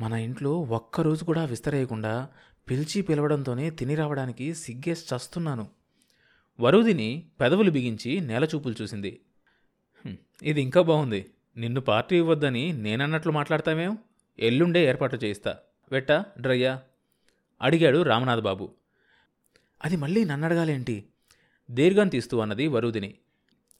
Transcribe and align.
మన 0.00 0.12
ఇంట్లో 0.12 0.60
ఒక్కరోజు 0.60 1.24
కూడా 1.24 1.44
విస్తరేయకుండా 1.44 2.28
పిలిచి 2.70 3.02
పిలవడంతోనే 3.02 3.70
తిని 3.70 3.94
రావడానికి 3.94 4.54
సిగ్గేసి 4.54 5.14
చస్తున్నాను. 5.14 5.68
వరుదిని 6.60 7.26
పెదవులు 7.40 7.70
బిగించి 7.70 8.20
నేలచూపులు 8.20 8.82
చూసింది. 8.82 9.20
ఇది 10.42 10.62
ఇంకా 10.62 10.82
బాగుంది. 10.82 11.30
నిన్ను 11.56 11.80
పార్టీ 11.80 12.16
ఇవ్వద్దని 12.16 12.72
నేనన్నట్లు 12.72 13.32
మాట్లాడతామేం 13.32 13.98
ఎల్లుండే 14.38 14.86
ఏర్పాటు 14.86 15.16
చేయిస్తా. 15.16 15.56
వెట్టా 15.92 16.24
డ్రయ్యా? 16.40 16.82
అడిగాడు 17.62 18.02
రామనాథ్ 18.02 18.40
బాబు 18.40 18.70
అది 19.84 19.96
మళ్ళీ 19.96 20.24
నన్ను 20.24 20.46
అడగాలేంటి 20.46 21.04
దీర్ఘం 21.70 22.08
తీస్తూ 22.08 22.38
అన్నది 22.38 22.66
వరుదిని. 22.66 23.14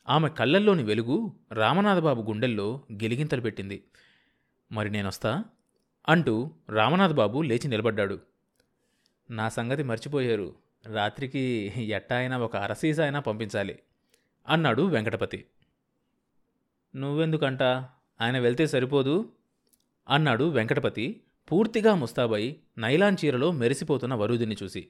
ఆమె 0.09 0.29
కళ్ళల్లోని 0.29 0.83
వెలుగు 0.83 1.33
రామనాథబాబు 1.53 2.23
గుండెల్లో 2.23 2.81
గిలిగింతలు 2.93 3.41
పెట్టింది. 3.41 3.85
మరి 4.73 4.91
నేనొస్తా? 4.91 5.45
అంటూ 6.09 6.51
రామనాథబాబు 6.69 7.43
లేచి 7.43 7.69
నిలబడ్డాడు. 7.69 8.19
నా 9.31 9.49
సంగతి 9.49 9.83
మర్చిపోయారు. 9.83 10.55
రాత్రికి 10.87 11.73
ఎట్టా 11.77 12.17
అయినా 12.17 12.39
ఒక 12.39 12.57
అరసీస 12.57 13.01
అయినా 13.01 13.21
పంపించాలి 13.21 13.79
అన్నాడు 14.49 14.83
వెంకటపతి. 14.83 15.47
నువ్వెందుకంట? 16.97 17.63
ఆయన 18.21 18.39
వెళ్తే 18.39 18.67
సరిపోదు? 18.67 19.33
అన్నాడు 20.09 20.45
వెంకటపతి 20.45 21.21
పూర్తిగా 21.53 21.95
ముస్తాబై 21.95 22.57
నైలాన్ 22.79 23.17
చీరలో 23.25 23.53
మెరిసిపోతున్న 23.53 24.15
వరుదిని 24.15 24.57
చూసి. 24.63 24.89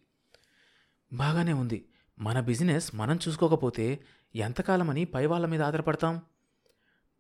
బాగానే 1.13 1.53
ఉంది. 1.53 1.85
మన 2.19 2.41
బిజినెస్ 2.41 2.95
మనం 2.95 3.19
చూసుకోకపోతే 3.29 3.99
ఎంతకాలమని 4.35 5.05
పై 5.05 5.27
వాళ్ళ 5.27 5.47
మీద 5.47 5.63
ఆధారపడతాం? 5.63 6.23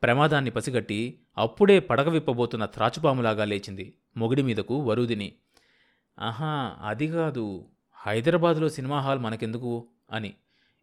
ప్రమాదాన్ని 0.03 0.51
పసిగట్టి 0.51 1.21
అప్పుడే 1.39 1.81
పడగ 1.81 2.09
విప్పబోతున్న 2.09 2.65
త్రాచుపాములాగా 2.65 3.45
లేచింది. 3.45 3.95
మొగిడి 4.17 4.43
మీదకు 4.43 4.81
వరుదిని 4.81 5.33
ఆహా 6.19 6.77
అది 6.83 7.09
కాదు. 7.09 7.69
హైదరాబాదులో 7.93 8.69
సినిమా 8.69 9.01
హాల్ 9.01 9.19
మనకెందుకు? 9.19 9.89
అని. 10.13 10.35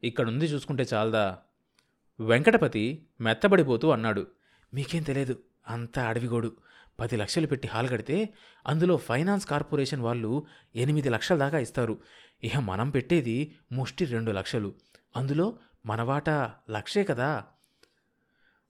ఇక్కడుంది 0.04 0.46
చూసుకుంటే 0.46 0.86
చాలదా? 0.94 1.38
వెంకటపతి 2.20 3.08
మెత్తబడిపోతూ 3.22 3.90
అన్నాడు. 3.90 4.28
మీకేం 4.74 5.04
తెలియదు 5.04 5.40
అంతా 5.68 6.08
అడవిగోడు. 6.08 6.58
పది 7.00 7.16
లక్షలు 7.16 7.48
పెట్టి 7.48 7.68
హాల్ 7.68 7.90
కడితే 7.90 8.30
అందులో 8.68 8.98
ఫైనాన్స్ 8.98 9.48
కార్పొరేషన్ 9.48 10.02
వాళ్ళు 10.02 10.46
ఎనిమిది 10.76 11.10
లక్షల 11.10 11.38
దాకా 11.38 11.58
ఇస్తారు. 11.58 12.00
ఇహ 12.44 12.60
మనం 12.60 12.90
పెట్టేది 12.90 13.56
ముష్టి 13.72 14.06
రెండు 14.06 14.32
లక్షలు. 14.32 14.74
అందులో 15.16 15.58
మన 15.86 16.02
వాటా 16.02 16.54
లక్షే 16.70 17.04
కదా. 17.04 17.44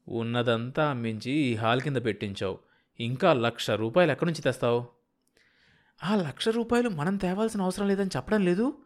ఉన్నదంతా 0.08 0.90
అమ్మించి 0.90 1.32
ఈ 1.32 1.56
హాల్ 1.56 1.82
కింద 1.82 1.98
పెట్టించావు. 1.98 2.60
ఇంకా 3.00 3.34
లక్ష 3.34 3.72
రూపాయలు 3.72 4.12
ఎక్కడి 4.12 4.32
నుంచి 4.32 4.42
తెస్తావు? 4.42 4.88
ఆ 6.04 6.16
లక్ష 6.16 6.50
రూపాయలు 6.50 6.90
మనం 6.90 7.18
తేవాల్సిన 7.18 7.62
అవసరం 7.62 7.88
లేదని 7.88 8.10
చెప్పడం 8.16 8.46
లేదు. 8.46 8.78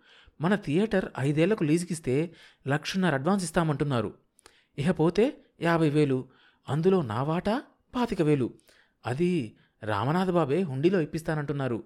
మన 0.42 0.56
థియేటర్ 0.56 1.06
ఐదేళ్ళకు 1.20 1.64
లీజుకిస్తే 1.64 2.36
లక్షన్నర 2.68 3.14
అడ్వాన్స్ 3.14 3.46
ఇస్తామంటున్నారు. 3.46 4.14
ఇకపోతే 4.78 5.38
యాభై 5.62 5.90
వేలు 5.90 6.30
అందులో 6.70 7.02
నా 7.02 7.24
వాటా? 7.24 7.62
పాతిక 7.96 8.22
వేలు. 8.22 8.54
అది 9.06 9.58
రామనాథ 9.84 10.30
బాబే 10.30 10.62
హుండీలో 10.62 11.02
ఇప్పిస్తానంటున్నారు. 11.02 11.84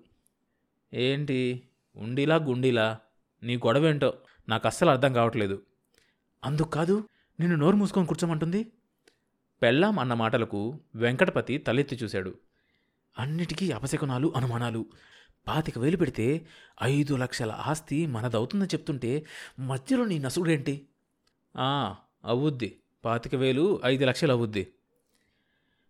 ఏంటి? 0.93 1.69
ఉండిలా 1.95 2.35
గుండిలా? 2.35 2.99
నీ 3.43 3.57
గొడవేంటో? 3.57 4.13
నాకు 4.49 4.67
అస్సలు 4.67 4.89
అర్థం 4.89 5.13
కావట్లేదు. 5.13 5.61
అందుకు 6.43 6.69
కాదు 6.69 7.07
నిన్ను 7.39 7.57
నోరు 7.57 7.75
మూసుకొని 7.75 8.07
కూర్చోమంటుంది? 8.07 8.71
పెళ్ళాం 9.63 9.99
అన్న 9.99 10.13
మాటలకు 10.13 10.79
వెంకటపతి 10.95 11.57
తలెత్తి 11.57 11.95
చూశాడు. 11.95 12.33
అన్నిటికీ 13.19 13.71
అపశకునాలు 13.71 14.33
అనుమానాలు. 14.35 14.85
పాతిక 15.47 15.79
వేలు 15.79 15.97
పెడితే 15.97 16.45
ఐదు 16.83 17.15
లక్షల 17.15 17.51
ఆస్తి 17.51 18.05
మనదవుతుందని 18.05 18.67
చెప్తుంటే 18.67 19.25
మధ్యలో 19.59 20.05
నీ 20.05 20.19
నసుడేంటి? 20.19 20.87
ఆ, 21.57 21.95
అవుద్ది. 22.25 22.79
పాతిక 23.05 23.35
వేలు 23.35 23.81
ఐదు 23.85 24.05
లక్షలు 24.05 24.31
అవుద్ది. 24.31 24.73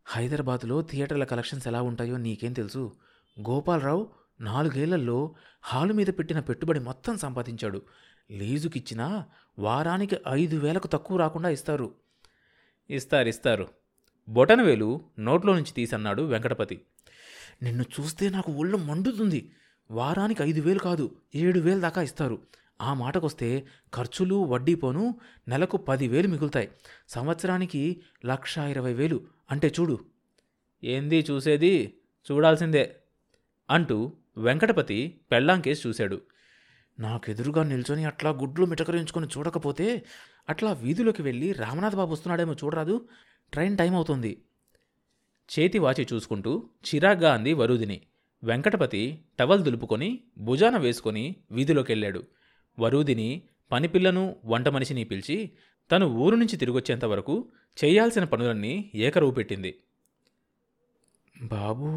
హైదరాబాద్లో 0.05 0.81
థియేటర్ల 0.81 1.23
కలెక్షన్స్ 1.23 1.67
ఎలా 1.67 1.81
ఉంటాయో 1.81 2.17
నీకేం 2.17 2.53
తెలుసు? 2.53 2.91
గోపాలరావు 3.49 4.11
నాలుగేళ్ళలో 4.41 5.35
హాలు 5.61 5.93
మీద 5.93 6.07
పెట్టిన 6.07 6.39
పెట్టుబడి 6.39 6.79
మొత్తం 6.79 7.17
సంపాదించాడు. 7.17 7.81
లీజుకిచ్చినా 8.31 9.25
వారానికి 9.59 10.15
ఐదు 10.29 10.57
వేలకు 10.57 10.87
తక్కువ 10.87 11.17
రాకుండా 11.17 11.49
ఇస్తారు. 11.49 12.02
ఇస్తారు 12.89 13.27
ఇస్తారు. 13.27 13.67
బొటనవేలు 14.29 15.01
నోట్లో 15.19 15.53
నుంచి 15.53 15.73
తీసన్నాడు 15.73 16.21
వెంకటపతి. 16.21 16.81
నిన్ను 17.63 17.83
చూస్తే 17.83 18.29
నాకు 18.29 18.51
ఒళ్ళు 18.51 18.77
మండుతుంది. 18.77 19.51
వారానికి 19.91 20.43
ఐదు 20.43 20.61
వేలు 20.61 20.79
కాదు 20.79 21.15
ఏడు 21.35 21.59
వేలు 21.59 21.79
దాకా 21.79 22.01
ఇస్తారు. 22.01 22.41
ఆ 22.81 22.93
మాటకొస్తే 22.93 23.67
ఖర్చులు 23.93 24.35
వడ్డీ 24.35 24.75
పోను 24.75 25.19
నెలకు 25.47 25.77
పదివేలు 25.77 26.27
మిగులుతాయి. 26.27 26.71
సంవత్సరానికి 27.07 28.01
లక్ష 28.25 28.57
ఇరవై 28.57 28.93
వేలు. 28.93 29.21
అంటే 29.51 29.73
చూడు. 29.79 30.05
ఏంది 30.83 31.25
చూసేది? 31.31 31.97
చూడాల్సిందే 32.31 32.95
అంటూ 33.69 34.13
వెంకటపతి 34.37 35.21
పెళ్ళాంకేసి 35.31 35.87
చూశాడు. 35.87 36.21
నాకెదురుగా 36.99 37.63
నిల్చొని 37.63 38.05
అట్లా 38.05 38.29
గుడ్లు 38.29 38.65
మిటకరించుకొని 38.65 39.27
చూడకపోతే 39.27 40.05
అట్లా 40.49 40.73
వీధిలోకి 40.73 41.21
వెళ్ళి 41.21 41.51
రామనాథ్ 41.51 41.95
బాబు 41.95 42.11
వస్తున్నాడేమో 42.11 42.53
చూడరాదు. 42.53 43.07
ట్రైన్ 43.53 43.77
టైం 43.77 43.95
అవుతుంది. 43.95 44.43
చేతి 45.49 45.79
వాచి 45.79 46.07
చూసుకుంటూ 46.13 46.69
చిరాగ్గా 46.87 47.33
అంది 47.33 47.53
వరుదిని. 47.53 48.01
వెంకటపతి 48.43 49.25
టవల్ 49.39 49.63
దులుపుకొని 49.63 50.23
భుజాన 50.37 50.77
వేసుకొని 50.77 51.35
వీధిలోకి 51.51 51.91
వెళ్ళాడు 51.91 52.23
వరూదిని 52.79 53.43
పనిపిల్లను 53.71 54.35
వంట 54.45 54.67
మనిషిని 54.67 55.03
పిలిచి 55.03 55.51
తను 55.91 56.05
ఊరు 56.05 56.35
నుంచి 56.35 56.57
తిరిగొచ్చేంత 56.57 57.05
వరకు 57.05 57.51
చేయాల్సిన 57.85 58.23
పనులన్నీ 58.23 58.91
ఏకరువు 58.95 59.31
పెట్టింది. 59.31 59.79
బాబు 61.43 61.87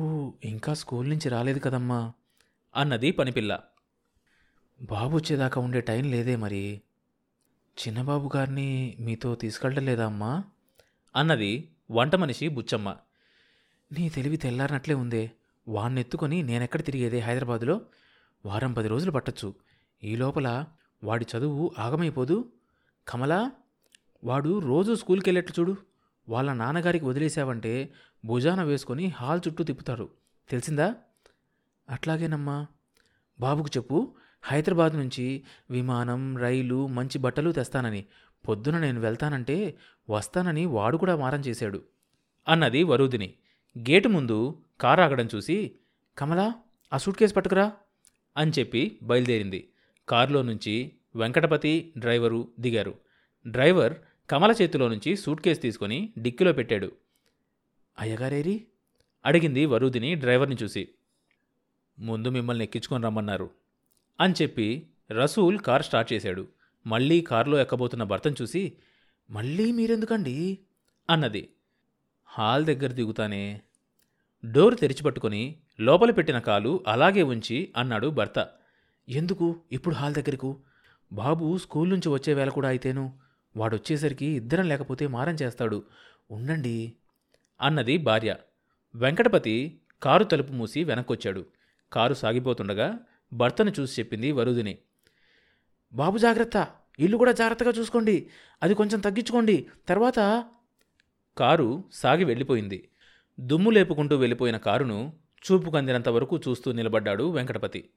ఇంకా 0.45 0.75
స్కూల్ 0.75 1.09
నుంచి 1.09 1.29
రాలేదు 1.29 1.59
కదమ్మా 1.59 2.13
అన్నది 2.77 3.11
పనిపిల్ల. 3.11 3.61
బాబు 4.83 5.17
వచ్చేదాకా 5.17 5.61
ఉండే 5.61 5.81
టైం 5.81 6.11
లేదే 6.11 6.37
మరి. 6.37 6.83
చిన్నబాబు 7.77 8.31
గారిని 8.37 8.97
మీతో 9.01 9.35
తీసుకెళ్ళలేదా 9.35 10.07
అమ్మా? 10.07 10.45
అన్నది 11.17 11.69
వంట 11.91 12.15
మనిషి 12.15 12.49
బుచ్చమ్మ. 12.49 12.97
నీ 13.93 14.09
తెలివి 14.09 14.37
తెల్లారినట్లే 14.37 14.95
ఉందే. 14.95 15.31
వాణ్ణెత్తుకొని 15.69 16.43
నేనెక్కడ 16.43 16.85
తిరిగేదే 16.85 17.19
హైదరాబాదులో? 17.19 17.81
వారం 18.47 18.73
పది 18.73 18.89
రోజులు 18.89 19.11
పట్టచ్చు. 19.11 19.55
ఈ 20.05 20.17
లోపల 20.17 20.65
వాడి 21.05 21.27
చదువు 21.37 21.75
ఆగమైపోదు. 21.79 22.53
కమలా 23.09 23.51
వాడు 24.25 24.59
రోజు 24.59 24.95
స్కూల్కి 24.95 25.31
వెళ్ళేట్లు 25.31 25.61
చూడు. 25.61 25.77
వాళ్ళ 26.29 26.53
నాన్నగారికి 26.53 27.05
వదిలేశావంటే 27.05 27.93
భుజాన 28.25 28.63
వేసుకొని 28.63 29.07
హాల్ 29.07 29.41
చుట్టూ 29.49 29.65
తిప్పుతారు. 29.65 30.11
తెలిసిందా? 30.49 30.95
అట్లాగేనమ్మా. 31.91 32.67
బాబుకు 33.41 33.69
చెప్పు. 33.77 34.15
హైదరాబాద్ 34.47 34.97
నుంచి 34.97 35.43
విమానం 35.71 36.39
రైలు 36.39 36.87
మంచి 36.87 37.19
బట్టలు 37.19 37.53
తెస్తానని. 37.53 38.05
పొద్దున 38.49 38.79
నేను 38.79 39.01
వెళ్తానంటే 39.01 39.79
వస్తానని 40.11 40.67
వాడు 40.67 40.97
కూడా 40.97 41.17
మారం 41.17 41.41
చేశాడు 41.41 41.83
అన్నది 42.49 42.83
వరూదిని. 42.83 43.35
గేటు 43.79 44.09
ముందు 44.09 44.63
కారు 44.81 45.01
ఆగడం 45.01 45.29
చూసి 45.35 45.73
కమలా 46.19 46.55
ఆ 46.93 46.97
సూట్ 46.97 47.19
కేసు 47.19 47.35
పట్టుకురా 47.35 47.73
అని 48.37 48.53
చెప్పి 48.59 48.99
బయలుదేరింది. 49.03 49.69
కారులో 50.09 50.43
నుంచి 50.43 50.93
వెంకటపతి 51.17 51.93
డ్రైవరు 51.99 52.49
దిగారు. 52.61 52.95
డ్రైవర్ 53.47 53.95
కమల 54.31 54.55
చేతిలో 54.63 54.89
నుంచి 54.89 55.17
సూట్ 55.17 55.43
కేసు 55.43 55.61
తీసుకొని 55.61 56.13
డిక్కిలో 56.19 56.53
పెట్టాడు. 56.53 56.93
అయ్యగారేరి? 57.99 58.67
అడిగింది 59.27 59.67
వరుదిని 59.67 60.15
డ్రైవర్ని 60.15 60.57
చూసి. 60.63 60.89
ముందు 61.99 62.29
మిమ్మల్ని 62.29 62.65
ఎక్కించుకొని 62.65 63.05
రమ్మన్నారు. 63.05 63.51
అని 64.21 64.35
చెప్పి 64.43 64.87
రసూల్ 65.11 65.59
కార్ 65.59 65.83
స్టార్ట్ 65.83 66.13
చేశాడు. 66.13 66.49
మళ్ళీ 66.87 67.21
కారులో 67.21 67.59
ఎక్కబోతున్న 67.59 68.03
భర్తను 68.03 68.37
చూసి 68.43 68.73
మళ్ళీ 69.31 69.73
మీరెందుకండి? 69.73 70.59
అన్నది. 71.11 71.49
హాల్ 72.25 72.65
దగ్గర 72.65 72.93
దిగుతానే 72.93 73.63
డోర్ 74.45 74.79
తెరిచిపట్టుకొని 74.79 75.57
లోపల 75.81 76.11
పెట్టిన 76.11 76.39
కాలు 76.39 76.85
అలాగే 76.87 77.23
ఉంచి 77.23 77.73
అన్నాడు 77.77 78.07
భర్త. 78.07 78.49
ఎందుకు? 79.09 79.61
ఇప్పుడు 79.73 79.95
హాల్ 79.95 80.15
దగ్గరకు? 80.15 80.61
బాబు 81.13 81.59
స్కూల్ 81.59 81.91
నుంచి 81.91 82.09
వచ్చే 82.09 82.35
వేళ 82.35 82.49
కూడా 82.49 82.69
అయితేను. 82.69 83.19
వాడొచ్చేసరికి 83.57 84.27
ఇద్దరం 84.27 84.69
లేకపోతే 84.69 85.07
మారం 85.07 85.35
చేస్తాడు. 85.35 85.85
ఉండండి 86.31 86.93
అన్నది 87.61 87.99
భార్య. 87.99 88.37
వెంకటపతి 88.95 89.81
కారు 90.03 90.25
తలుపు 90.25 90.53
మూసి 90.53 90.85
వెనక్కొచ్చాడు. 90.85 91.47
కారు 91.93 92.15
సాగిపోతుండగా 92.15 92.99
భర్తను 93.33 93.73
చూసి 93.81 94.01
చెప్పింది 94.01 94.33
వరుదిని. 94.33 94.79
బాబు 95.93 96.19
జాగ్రత్త 96.19 96.69
ఇల్లు 96.99 97.17
కూడా 97.17 97.33
జాగ్రత్తగా 97.33 97.71
చూసుకోండి. 97.71 98.31
అది 98.63 98.75
కొంచెం 98.75 99.01
తగ్గించుకోండి. 99.01 99.67
తర్వాత 99.89 100.45
కారు 101.39 101.85
సాగి 101.93 102.25
వెళ్ళిపోయింది. 102.25 102.89
దుమ్ము 103.41 103.71
లేపుకుంటూ 103.71 104.17
వెళ్ళిపోయిన 104.17 104.57
కారును 104.57 105.13
చూపు 105.43 105.71
కందినంత 105.71 106.09
వరకు 106.09 106.39
చూస్తూ 106.39 106.73
నిలబడ్డాడు 106.73 107.31
వెంకటపతి. 107.31 107.91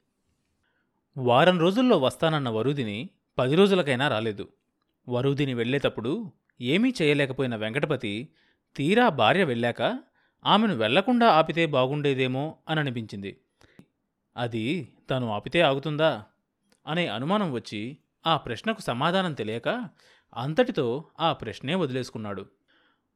వారం 1.17 1.59
రోజుల్లో 1.59 1.97
వస్తానన్న 1.97 2.49
వరుదిని 2.49 3.09
పది 3.37 3.55
రోజులకైనా 3.55 4.07
రాలేదు. 4.07 4.47
వరుదిని 5.09 5.53
వెళ్ళేటప్పుడు 5.53 6.31
ఏమీ 6.61 6.93
చేయలేకపోయిన 7.01 7.55
వెంకటపతి 7.55 8.29
తీరా 8.75 9.09
భార్య 9.09 9.43
వెళ్ళాక 9.43 9.99
ఆమెను 10.45 10.75
వెళ్ళకుండా 10.75 11.27
ఆపితే 11.27 11.65
బాగుండేదేమో 11.65 12.57
అని 12.69 12.79
అనిపించింది 12.79 13.41
అది 14.39 14.93
తను 15.09 15.31
ఆపితే 15.31 15.61
ఆగుతుందా? 15.61 16.23
అనే 16.87 17.07
అనుమానం 17.07 17.51
వచ్చి 17.51 17.97
ఆ 18.27 18.37
ప్రశ్నకు 18.37 18.81
సమాధానం 18.81 19.33
తెలియక 19.33 19.89
అంతటితో 20.33 21.05
ఆ 21.19 21.33
ప్రశ్నే 21.33 21.75
వదిలేసుకున్నాడు. 21.75 22.45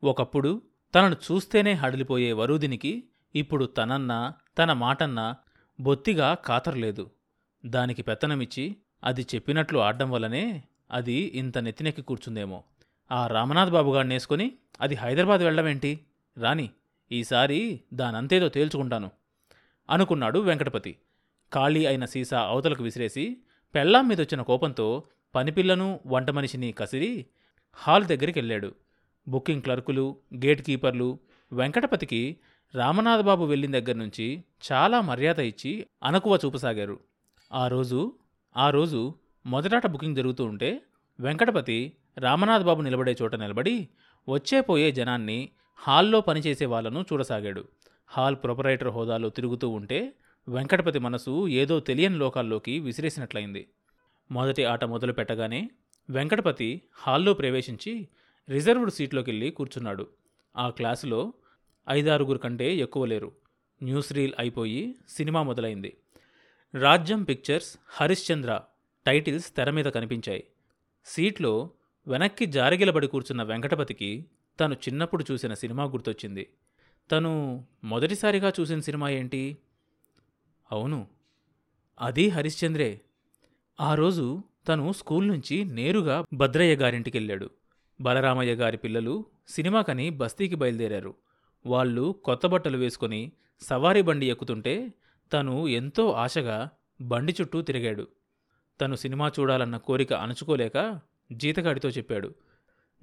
ఒకప్పుడు 0.04 0.62
తనను 0.96 1.16
చూస్తేనే 1.16 1.74
హడలిపోయే 1.74 2.34
వరుదినికి 2.34 3.04
ఇప్పుడు 3.36 3.66
తనన్నా 3.66 4.34
తన 4.58 4.74
మాటన్నా 4.74 5.36
బొత్తిగా 5.80 6.34
కాతరలేదు. 6.34 7.12
దానికి 7.66 8.02
పెత్తనమిచ్చి 8.02 8.76
అది 9.04 9.22
చెప్పినట్లు 9.36 9.80
ఆడడం 9.80 10.12
వల్లనే 10.12 10.64
అది 10.92 11.14
ఇంత 11.14 11.58
నెత్తినెక్కి 11.58 12.02
కూర్చుందేమో. 12.02 12.64
ఆ 13.12 13.28
రామనాథ్ 13.28 13.72
బాబుగాడిని 13.72 14.16
వేసుకొని 14.16 14.52
అది 14.82 14.96
హైదరాబాద్ 14.96 15.42
వెళ్ళడమేంటి? 15.42 16.00
రాని 16.38 16.70
ఈసారి 17.12 17.82
దానంతేదో 17.94 18.50
తేల్చుకుంటాను 18.50 19.12
అనుకున్నాడు 19.90 20.40
వెంకటపతి. 20.40 20.98
ఖాళీ 21.54 21.86
అయిన 21.86 22.06
సీసా 22.06 22.40
అవతలకు 22.40 22.84
విసిరేసి 22.84 23.38
పెళ్ళాం 23.76 24.08
మీద 24.08 24.22
వచ్చిన 24.22 24.42
కోపంతో 24.42 25.04
పనిపిల్లను 25.36 26.00
వంట 26.06 26.30
మనిషిని 26.30 26.72
కసిరి 26.72 27.26
హాల్ 27.74 28.06
దగ్గరికి 28.06 28.40
వెళ్ళాడు 28.40 28.76
బుకింగ్ 29.28 29.62
క్లర్కులు 29.62 30.18
గేట్ 30.46 30.62
కీపర్లు 30.62 31.20
వెంకటపతికి 31.52 32.38
రామనాథబాబు 32.76 33.44
వెళ్ళిన 33.44 33.80
దగ్గర 33.80 33.96
నుంచి 33.96 34.44
చాలా 34.72 35.02
మర్యాద 35.02 35.40
ఇచ్చి 35.40 35.86
అనకువ 36.04 36.40
చూపసాగారు. 36.46 37.00
ఆ 37.52 37.68
రోజు 37.68 38.14
ఆ 38.58 38.70
రోజు 38.70 39.14
మొదటాట 39.46 39.88
బుకింగ్ 39.88 40.16
జరుగుతూ 40.16 40.46
ఉంటే 40.46 40.82
వెంకటపతి 41.20 41.94
రామనాథబాబు 42.18 42.82
నిలబడే 42.82 43.16
చోట 43.22 43.36
నిలబడి 43.36 43.88
వచ్చే 44.30 44.62
పోయే 44.62 44.92
జనాన్ని 44.92 45.50
హాల్లో 45.76 46.22
పనిచేసే 46.22 46.66
వాళ్ళను 46.66 47.06
చూడసాగాడు. 47.14 47.64
హాల్ 48.08 48.36
ప్రొపరైటర్ 48.36 48.88
హోదాలో 48.88 49.30
తిరుగుతూ 49.30 49.70
ఉంటే 49.70 50.14
వెంకటపతి 50.48 51.00
మనసు 51.00 51.48
ఏదో 51.48 51.80
తెలియని 51.80 52.18
లోకాల్లోకి 52.18 52.80
విసిరేసినట్లయింది. 52.80 53.70
మొదటి 54.32 54.66
ఆట 54.66 54.86
మొదలు 54.86 55.14
పెట్టగానే 55.14 55.70
వెంకటపతి 56.10 56.82
హాల్లో 56.94 57.34
ప్రవేశించి 57.34 58.08
రిజర్వ్డ్ 58.50 58.92
సీట్లోకి 58.92 59.32
వెళ్ళి 59.32 59.50
కూర్చున్నాడు. 59.50 60.08
ఆ 60.58 60.70
క్లాసులో 60.70 61.34
ఐదారుగురు 61.90 62.38
కంటే 62.38 62.76
ఎక్కువ 62.76 63.06
లేరు. 63.06 63.32
న్యూస్ 63.84 64.14
రీల్ 64.14 64.34
అయిపోయి 64.40 64.96
సినిమా 65.10 65.44
మొదలైంది. 65.44 65.98
రాజ్యం 66.76 67.24
పిక్చర్స్ 67.24 67.78
హరిశ్చంద్ర 67.88 68.62
టైటిల్స్ 69.06 69.56
తెర 69.56 69.70
మీద 69.70 69.86
కనిపించాయి. 69.86 70.44
సీట్లో 71.06 71.70
వెనక్కి 72.08 72.46
జారగిలబడి 72.46 73.08
కూర్చున్న 73.08 73.44
వెంకటపతికి 73.44 74.26
తను 74.60 74.74
చిన్నప్పుడు 74.74 75.26
చూసిన 75.32 75.54
సినిమా 75.54 75.84
గుర్తొచ్చింది. 75.84 76.50
తను 77.12 77.66
మొదటిసారిగా 77.84 78.54
చూసిన 78.60 78.80
సినిమా 78.80 79.10
ఏంటి? 79.10 79.58
అవును. 80.72 81.08
అది 82.02 82.30
హరిశ్చంద్రే. 82.30 83.02
ఆ 83.82 83.96
రోజు 83.96 84.42
తను 84.68 84.92
స్కూల్ 84.92 85.28
నుంచి 85.28 85.64
నేరుగా 85.64 86.26
భద్రయ్య 86.34 86.76
గారింటికి 86.76 87.18
వెళ్ళాడు 87.18 87.50
బలరామయ్య 88.02 88.56
గారి 88.56 88.78
పిల్లలు 88.78 89.26
సినిమాకని 89.48 90.10
బస్తీకి 90.10 90.56
బయలుదేరారు. 90.56 91.16
వాళ్ళు 91.66 92.16
కొత్త 92.24 92.48
బట్టలు 92.48 92.78
వేసుకొని 92.78 93.32
సవారీ 93.62 94.02
బండి 94.02 94.30
ఎక్కుతుంటే 94.30 94.94
తను 95.34 95.68
ఎంతో 95.68 96.12
ఆశగా 96.12 96.70
బండి 97.02 97.36
చుట్టూ 97.42 97.62
తిరిగాడు. 97.62 98.08
తను 98.82 98.96
సినిమా 98.96 99.32
చూడాలన్న 99.40 99.78
కోరిక 99.78 100.14
అణుచుకోలేక 100.14 101.00
జీతగాడితో 101.32 101.90
చెప్పాడు. 101.90 102.36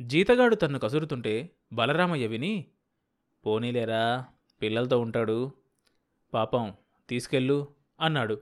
జీతగాడు 0.00 0.54
తన్ను 0.54 0.78
కసురుతుంటే 0.78 1.50
బలరామయ్య 1.72 2.26
విని 2.26 2.64
పోనీలేరా 3.46 4.24
పిల్లలతో 4.62 5.00
ఉంటాడు. 5.00 5.50
పాపం 6.34 6.72
తీసుకెళ్ళు 7.10 7.58
అన్నాడు. 8.00 8.36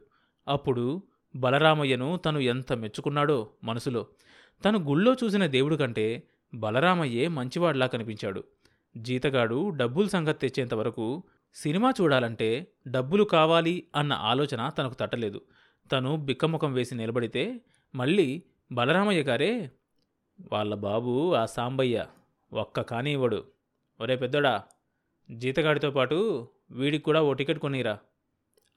అప్పుడు 0.49 1.03
బలరామయ్యను 1.37 2.17
తను 2.17 2.39
ఎంత 2.39 2.73
మెచ్చుకున్నాడో 2.73 3.39
మనసులో. 3.65 4.07
తను 4.65 4.79
గుళ్ళో 4.79 5.17
చూసిన 5.25 5.47
దేవుడు 5.47 5.77
కంటే 5.77 6.07
బలరామయ్యే 6.55 7.29
మంచివాడ్లా 7.29 7.87
కనిపించాడు. 7.87 8.45
జీతగాడు 8.97 9.59
డబ్బులు 9.71 10.09
సంగతి 10.09 10.49
తెచ్చేంత 10.49 10.75
వరకు 10.75 11.07
సినిమా 11.55 11.91
చూడాలంటే 12.01 12.49
డబ్బులు 12.89 13.25
కావాలి 13.25 13.75
అన్న 13.97 14.13
ఆలోచన 14.13 14.69
తనకు 14.69 14.95
తట్టలేదు. 14.95 15.41
తను 15.93 16.17
బిక్కముఖం 16.17 16.73
వేసి 16.73 16.95
నిలబడితే 16.95 17.61
మళ్ళీ 17.95 18.43
బలరామయ్య 18.73 19.23
గారే 19.23 19.71
వాళ్ళ 20.53 20.75
బాబు 20.75 21.35
ఆ 21.35 21.45
సాంబయ్య 21.47 22.07
ఒక్క 22.53 22.81
కాని 22.81 23.13
ఇవ్వడు. 23.13 23.45
ఒరే 24.01 24.17
పెద్దోడా 24.17 24.63
జీతగాడితో 25.31 25.91
పాటు 25.91 26.49
వీడికి 26.71 27.05
కూడా 27.05 27.23
ఓ 27.23 27.33
టికెట్ 27.33 27.59
కొనిరా. 27.59 27.99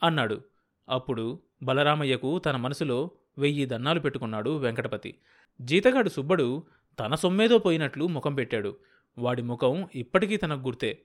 అన్నాడు. 0.03 0.41
అప్పుడు 0.89 1.39
బలరామయ్యకు 1.63 2.39
తన 2.39 2.55
మనసులో 2.55 3.11
వెయ్యి 3.37 3.65
దన్నాలు 3.65 3.99
పెట్టుకున్నాడు 3.99 4.57
వెంకటపతి. 4.57 5.19
జీతగాడు 5.61 6.09
సుబ్బడు 6.09 6.63
తన 6.99 7.15
సొమ్మేదో 7.15 7.57
పోయినట్లు 7.57 8.07
ముఖం 8.07 8.35
పెట్టాడు. 8.35 8.77
వాడి 9.17 9.41
ముఖం 9.41 9.87
ఇప్పటికీ 9.95 10.37
తనకు 10.37 10.59
గుర్తే. 10.59 11.01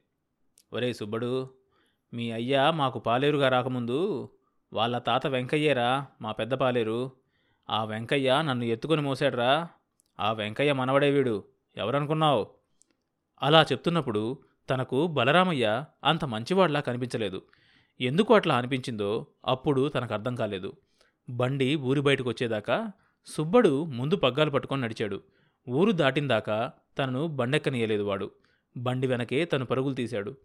ఒరే 0.72 0.92
సుబ్బడు 0.92 1.50
మీ 2.14 2.30
అయ్య 2.30 2.72
మాకు 2.74 2.98
పాలేరుగా 2.98 3.48
రాకముందు 3.48 4.28
వాళ్ళ 4.72 4.98
తాత 4.98 5.26
వెంకయ్యేరా 5.26 6.06
మా 6.20 6.32
పెద్ద 6.32 6.54
పాలేరు. 6.54 7.12
ఆ 7.70 7.84
వెంకయ్య 7.84 8.42
నన్ను 8.42 8.64
ఎత్తుకొని 8.64 9.02
మోసాడ్రా. 9.02 9.68
ఆ 10.20 10.32
వెంకయ్య 10.32 10.72
మనవడే 10.72 11.10
వీడు. 11.10 11.44
ఎవరనుకున్నావు? 11.76 12.46
అలా 13.42 13.62
చెప్తున్నప్పుడు 13.62 14.38
తనకు 14.70 15.06
బలరామయ్య 15.06 15.84
అంత 16.04 16.24
మంచివాడ్లా 16.24 16.80
కనిపించలేదు. 16.80 17.42
ఎందుకు 18.00 18.34
అట్లా 18.34 18.56
అనిపించిందో 18.56 19.26
అప్పుడు 19.46 19.88
తనకు 19.88 20.14
అర్థం 20.14 20.34
కాలేదు. 20.34 20.72
బండి 21.30 21.74
ఊరి 21.74 22.00
బయటకు 22.00 22.28
వచ్చేదాకా 22.28 22.92
సుబ్బడు 23.26 23.84
ముందు 23.84 24.16
పగ్గాలు 24.16 24.50
పట్టుకొని 24.50 24.82
నడిచాడు. 24.82 25.22
ఊరు 25.68 25.92
దాటిందాకా 25.92 26.72
తనను 26.98 27.26
బండెక్కనీయలేదు 27.26 28.02
వాడు. 28.02 28.30
బండి 28.76 29.06
వెనకే 29.06 29.44
తను 29.44 29.64
పరుగులు 29.64 29.94
తీశాడు. 29.94 30.36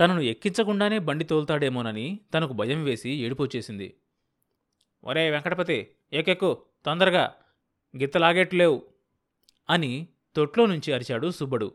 తనను 0.00 0.20
ఎక్కించకుండానే 0.20 0.98
బండి 0.98 1.24
తోలుతాడేమోనని 1.24 2.20
తనకు 2.34 2.52
భయం 2.52 2.84
వేసి 2.84 3.10
ఏడుపొచ్చేసింది 3.10 3.94
ఒరే 5.04 5.30
వెంకటపతి 5.30 5.88
ఏకెక్కు 6.12 6.62
తొందరగా. 6.86 7.32
గిత్తలాగేట్లేవు 7.96 8.82
అని 9.70 10.08
తొట్లో 10.36 10.66
నుంచి 10.66 10.92
అరిచాడు 10.92 11.30
సుబ్బడు. 11.30 11.74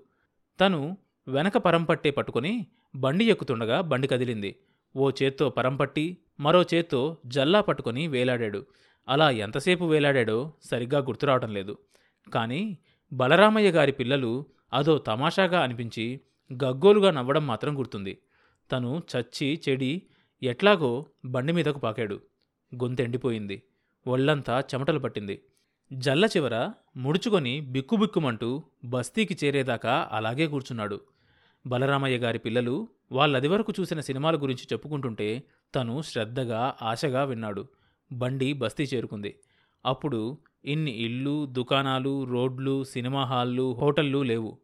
తను 0.60 0.98
వెనక 1.28 1.58
పరంపట్టే 1.58 2.12
పట్టుకుని 2.12 2.68
బండి 2.96 3.26
ఎక్కుతుండగా 3.26 3.82
బండి 3.82 4.08
కదిలింది. 4.08 4.56
ఓ 4.96 5.10
చేత్తో 5.10 5.50
పరంపట్టి 5.50 6.18
మరో 6.40 6.62
చేత్తో 6.62 7.18
జల్లా 7.25 7.62
పట్టుకొని 7.62 8.08
వేలాడాడు. 8.08 8.66
అలా 9.10 9.30
ఎంతసేపు 9.30 9.86
వేలాడాడో 9.86 10.54
సరిగ్గా 10.64 11.00
గుర్తురావటం 11.00 11.54
లేదు. 11.54 11.78
కానీ 12.34 12.78
బలరామయ్య 13.14 13.72
గారి 13.72 13.92
పిల్లలు 13.92 14.46
అదో 14.74 14.98
తమాషాగా 14.98 15.62
అనిపించి 15.62 16.22
గగ్గోలుగా 16.54 17.12
నవ్వడం 17.12 17.48
మాత్రం 17.48 17.80
గుర్తుంది. 17.80 18.18
తను 18.72 19.04
చచ్చి 19.12 19.62
చెడి 19.70 20.02
ఎట్లాగో 20.44 21.06
బండి 21.25 21.54
మీదకు 21.54 21.80
పాకాడు. 21.80 22.22
గొంతెండిపోయింది 22.75 23.64
ఒళ్ళంతా 24.08 24.60
చెమటలు 24.60 25.00
పట్టింది. 25.00 25.42
జల్ల 25.94 26.25
చివర 26.25 26.72
ముడుచుకొని 26.98 27.62
బిక్కుబిక్కుమంటూ 27.62 28.64
బస్తీకి 28.86 29.46
చేరేదాకా 29.46 30.10
అలాగే 30.12 30.48
కూర్చున్నాడు. 30.48 31.02
బలరామయ్య 31.68 32.18
గారి 32.18 32.40
పిల్లలు 32.40 32.88
వాళ్ళది 33.12 33.48
వరకు 33.48 33.74
చూసిన 33.80 34.00
సినిమాల 34.00 34.36
గురించి 34.36 34.68
చెప్పుకుంటుంటే 34.74 35.44
తను 35.76 36.02
శ్రద్ధగా 36.02 36.76
ఆశగా 36.82 37.24
విన్నాడు. 37.24 37.68
బండి 38.12 38.54
బస్తీ 38.54 38.84
చేరుకుంది. 38.84 39.40
అప్పుడు 39.86 40.38
ఇన్ని 40.66 40.92
ఇళ్ళు 40.92 41.46
దుకాణాలు 41.46 42.24
రోడ్లు 42.24 42.84
సినిమా 42.84 43.24
హాళ్ళు 43.24 43.74
హోటళ్ళు 43.74 44.24
లేవు. 44.24 44.58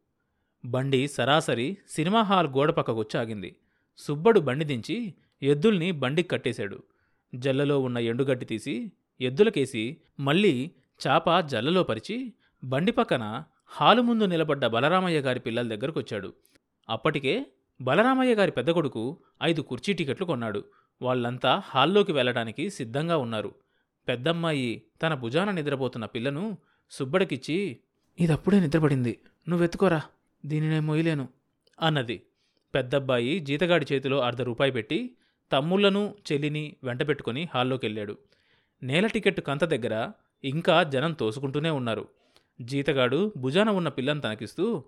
బండి 0.66 1.08
సరాసరి 1.08 1.78
సినిమా 1.90 2.22
హాల్ 2.22 2.48
గోడ 2.48 2.72
పక్కకొచ్చి 2.72 3.20
ఆగింది. 3.20 3.56
సుబ్బడు 3.98 4.40
బండి 4.40 4.66
దించి 4.66 5.14
ఎద్దుల్ని 5.44 5.92
బండికి 5.92 6.30
కట్టేశాడు. 6.30 6.84
జల్లలో 7.36 7.80
ఉన్న 7.80 7.98
ఎండుగడ్డి 7.98 8.46
తీసి 8.46 8.92
ఎద్దులకేసి 9.22 9.98
మళ్ళీ 10.20 10.72
చాప 11.08 11.40
జల్లలో 11.40 11.84
పరిచి 11.84 12.34
బండి 12.64 12.92
పక్కన 12.92 13.44
హాలు 13.66 14.02
ముందు 14.02 14.24
నిలబడ్డ 14.24 14.66
బలరామయ్య 14.66 15.20
గారి 15.20 15.40
పిల్లల 15.40 15.68
దగ్గరకొచ్చాడు. 15.68 16.34
అప్పటికే 16.90 17.46
బలరామయ్య 17.82 18.36
గారి 18.36 18.52
పెద్ద 18.52 18.70
కొడుకు 18.70 19.18
ఐదు 19.44 19.62
కుర్చీ 19.62 19.94
టికెట్లు 19.94 20.26
కొన్నాడు. 20.26 20.64
వాళ్ళంతా 21.02 21.62
హాల్లోకి 21.66 22.12
వెళ్ళడానికి 22.12 22.70
సిద్ధంగా 22.70 23.18
ఉన్నారు. 23.18 23.56
పెద్దమ్మాయి 24.08 24.84
తన 25.02 25.14
భుజాన 25.14 25.52
నిద్రపోతున్న 25.52 26.06
పిల్లను 26.06 26.58
సుబ్బడికిచ్చి 26.92 27.78
ఇదప్పుడే 28.20 28.60
నిద్రపడింది. 28.60 29.20
నువ్వెత్తుకోరా. 29.50 30.02
దీనినే 30.46 30.80
మొయ్యలేను. 30.80 31.30
అన్నది. 31.82 32.22
పెద్దబ్బాయి 32.76 33.40
జీతగాడి 33.40 33.86
చేతిలో 33.94 34.20
అర్ధ 34.20 34.42
రూపాయి 34.42 34.72
పెట్టి 34.72 35.16
తమ్ముళ్ళను 35.52 36.16
చెల్లిని 36.32 36.76
వెంటబెట్టుకుని 36.84 37.48
హాల్లోకెళ్ళాడు. 37.54 37.58
హాల్లోకి 37.58 37.86
వెళ్ళాడు 37.86 38.18
నేల 38.84 39.08
టికెట్ 39.08 39.42
కంత 39.42 39.64
దగ్గర 39.64 40.12
ఇంకా 40.44 40.84
జనం 40.84 41.14
తోసుకుంటూనే 41.14 41.70
ఉన్నారు. 41.70 42.08
జీతగాడు 42.62 43.34
భుజాన 43.38 43.70
ఉన్న 43.70 43.90
పిల్లని 43.90 44.22
తనకిస్తూ 44.22 44.84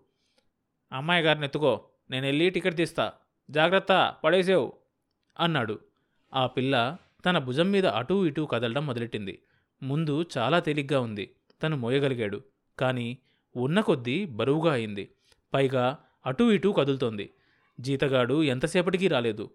అమ్మాయి 0.93 1.23
గారిని 1.23 1.45
ఎత్తుకో. 1.45 1.89
నేను 2.09 2.25
వెళ్ళి 2.25 2.49
టికెట్ 2.49 2.77
తీస్తా. 2.77 3.13
జాగ్రత్త 3.49 4.15
పడేసేవు 4.23 4.73
అన్నాడు. 5.39 5.79
ఆ 6.33 6.47
పిల్ల 6.47 6.97
తన 7.25 7.37
భుజం 7.37 7.71
మీద 7.71 7.85
అటూ 7.85 8.25
ఇటూ 8.25 8.45
కదలడం 8.45 8.85
మొదలెట్టింది. 8.85 9.41
ముందు 9.83 10.25
చాలా 10.37 10.59
తేలిగ్గా 10.59 10.99
ఉంది. 10.99 11.35
తను 11.63 11.77
మోయగలిగాడు. 11.77 12.41
కానీ 12.79 13.17
ఉన్న 13.55 13.81
కొద్దీ 13.81 14.25
బరువుగా 14.25 14.73
అయింది. 14.73 15.09
పైగా 15.53 15.97
అటూ 16.25 16.51
ఇటూ 16.51 16.71
కదులుతోంది. 16.71 17.29
జీతగాడు 17.79 18.43
ఎంతసేపటికి 18.43 19.07
రాలేదు. 19.07 19.51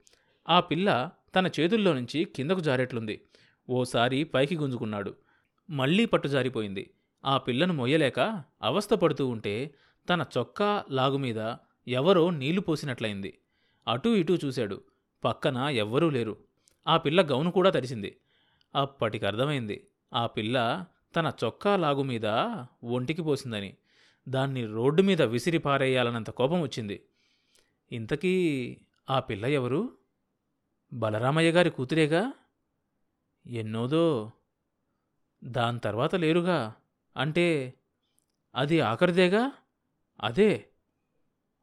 ఆ 0.48 0.60
పిల్ల 0.60 1.10
తన 1.36 1.50
చేతుల్లో 1.60 1.92
నుంచి 1.92 2.24
కిందకు 2.24 2.60
జారేట్లుంది. 2.60 3.20
ఓసారి 3.70 4.24
పైకి 4.24 4.56
గుంజుకున్నాడు. 4.56 5.14
మళ్ళీ 5.70 6.04
పట్టు 6.04 6.28
జారిపోయింది. 6.28 6.90
ఆ 7.24 7.38
పిల్లను 7.38 7.74
మొయ్యలేక 7.74 8.44
అవస్థ 8.62 8.94
పడుతూ 8.94 9.28
ఉంటే 9.28 9.74
తన 10.08 10.24
చొక్కా 10.38 10.84
లాగు 10.90 11.16
మీద 11.16 11.38
ఎవరో 11.88 12.30
నీళ్ళు 12.30 12.60
పోసినట్లయింది. 12.60 13.38
అటూ 13.88 14.14
ఇటూ 14.14 14.36
చూశాడు. 14.36 14.82
పక్కన 15.24 15.56
ఎవ్వరూ 15.56 16.10
లేరు. 16.10 16.36
ఆ 16.86 16.96
పిల్ల 16.96 17.22
గౌను 17.22 17.50
కూడా 17.50 17.70
తడిసింది. 17.70 18.20
అప్పటికి 18.74 19.26
అర్థమైంది 19.26 19.86
ఆ 20.14 20.26
పిల్ల 20.26 20.84
తన 21.16 21.32
చొక్కా 21.44 21.76
లాగు 21.76 22.02
మీద 22.02 22.26
ఒంటికి 22.84 23.22
పోసిందని 23.22 23.76
దాన్ని 24.28 24.66
రోడ్డు 24.66 25.02
మీద 25.02 25.22
విసిరి 25.22 25.58
పారేయాలన్నంత 25.58 26.30
కోపం 26.30 26.60
వచ్చింది. 26.60 27.04
ఇంతకీ 27.92 28.76
ఆ 29.10 29.20
పిల్ల 29.20 29.46
ఎవరు? 29.46 29.98
బలరామయ్య 30.92 31.50
గారి 31.50 31.70
కూతురేగా? 31.70 32.32
ఎన్నోదో. 33.46 34.30
దాని 35.44 35.80
తర్వాత 35.80 36.14
లేరుగా. 36.14 36.74
అంటే 37.16 37.74
అది 38.54 38.80
ఆఖరిదేగా? 38.80 39.52
అదే. 40.20 40.67